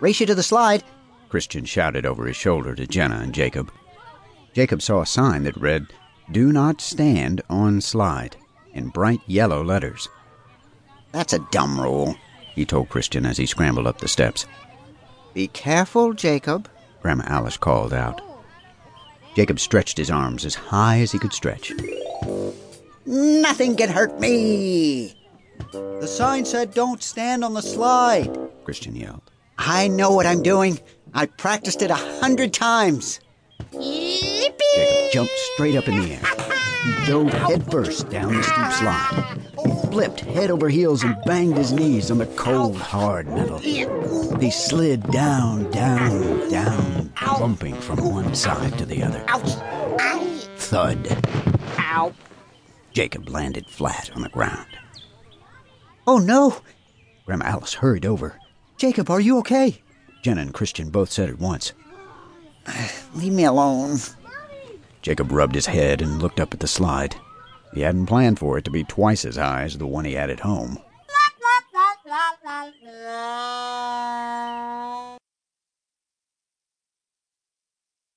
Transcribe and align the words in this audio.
Race 0.00 0.20
you 0.20 0.26
to 0.26 0.34
the 0.34 0.42
slide. 0.42 0.84
Cristian 1.30 1.66
shouted 1.66 2.04
over 2.04 2.26
his 2.26 2.36
shoulder 2.36 2.74
to 2.74 2.86
Jenna 2.86 3.16
and 3.16 3.34
Jacob. 3.34 3.72
Jacob 4.52 4.82
saw 4.82 5.00
a 5.00 5.06
sign 5.06 5.44
that 5.44 5.56
read, 5.56 5.86
Do 6.30 6.52
not 6.52 6.80
stand 6.80 7.42
on 7.48 7.80
slide, 7.80 8.36
in 8.74 8.88
bright 8.88 9.20
yellow 9.26 9.62
letters. 9.62 10.08
That's 11.12 11.32
a 11.32 11.46
dumb 11.50 11.80
rule, 11.80 12.16
he 12.54 12.64
told 12.64 12.90
Cristian 12.90 13.26
as 13.26 13.38
he 13.38 13.46
scrambled 13.46 13.86
up 13.86 13.98
the 13.98 14.08
steps. 14.08 14.46
Be 15.34 15.48
careful, 15.48 16.12
Jacob, 16.12 16.68
Grandma 17.02 17.24
Alice 17.26 17.56
called 17.56 17.92
out. 17.92 18.20
Jacob 19.34 19.60
stretched 19.60 19.98
his 19.98 20.10
arms 20.10 20.44
as 20.44 20.54
high 20.54 21.00
as 21.00 21.12
he 21.12 21.18
could 21.18 21.32
stretch. 21.32 21.72
Nothing 23.04 23.76
can 23.76 23.90
hurt 23.90 24.18
me. 24.18 25.14
The 25.72 26.06
sign 26.06 26.44
said 26.44 26.74
don't 26.74 27.02
stand 27.02 27.44
on 27.44 27.54
the 27.54 27.62
slide, 27.62 28.34
Cristian 28.64 28.98
yelled. 28.98 29.30
I 29.58 29.88
know 29.88 30.10
what 30.10 30.26
I'm 30.26 30.42
doing. 30.42 30.78
I 31.14 31.26
practiced 31.26 31.82
it 31.82 31.90
a 31.90 31.94
hundred 31.94 32.52
times. 32.52 33.20
Jacob 33.72 35.12
jumped 35.12 35.32
straight 35.54 35.76
up 35.76 35.88
in 35.88 36.00
the 36.00 36.12
air. 36.12 36.20
He 36.84 37.06
dove 37.06 37.32
headfirst 37.32 38.10
down 38.10 38.34
the 38.34 38.42
steep 38.42 38.72
slide. 38.72 39.40
He 39.64 39.90
flipped 39.90 40.20
head 40.20 40.50
over 40.50 40.68
heels 40.68 41.02
and 41.02 41.16
banged 41.24 41.56
his 41.56 41.72
knees 41.72 42.10
on 42.10 42.18
the 42.18 42.26
cold, 42.26 42.76
hard 42.76 43.26
metal. 43.28 43.58
He 43.58 44.50
slid 44.50 45.02
down, 45.10 45.70
down, 45.70 46.48
down, 46.50 47.12
bumping 47.38 47.74
from 47.74 48.04
one 48.08 48.34
side 48.34 48.76
to 48.78 48.84
the 48.84 49.02
other. 49.02 49.24
Thud. 50.58 51.24
Ow. 51.78 52.12
Jacob 52.92 53.28
landed 53.28 53.66
flat 53.68 54.10
on 54.14 54.22
the 54.22 54.28
ground. 54.28 54.68
Oh 56.06 56.18
no! 56.18 56.60
Grandma 57.24 57.46
Alice 57.46 57.74
hurried 57.74 58.06
over. 58.06 58.38
Jacob, 58.76 59.10
are 59.10 59.20
you 59.20 59.38
okay? 59.38 59.80
Jenna 60.22 60.42
and 60.42 60.52
Cristian 60.52 60.92
both 60.92 61.10
said 61.10 61.30
at 61.30 61.38
once. 61.38 61.72
Leave 63.14 63.32
me 63.32 63.44
alone. 63.44 63.98
Jacob 65.00 65.32
rubbed 65.32 65.54
his 65.54 65.66
head 65.66 66.02
and 66.02 66.20
looked 66.20 66.40
up 66.40 66.52
at 66.52 66.60
the 66.60 66.66
slide. 66.66 67.16
He 67.72 67.80
hadn't 67.82 68.06
planned 68.06 68.38
for 68.38 68.58
it 68.58 68.64
to 68.64 68.70
be 68.70 68.84
twice 68.84 69.24
as 69.24 69.36
high 69.36 69.62
as 69.62 69.78
the 69.78 69.86
one 69.86 70.04
he 70.04 70.14
had 70.14 70.30
at 70.30 70.40
home. 70.40 70.78